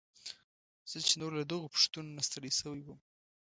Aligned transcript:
زه 0.89 0.97
چې 1.07 1.13
نور 1.21 1.31
له 1.39 1.43
دغو 1.51 1.73
پوښتنو 1.73 2.09
نه 2.17 2.21
ستړی 2.27 2.51
شوی 2.59 2.81
وم. 2.85 2.99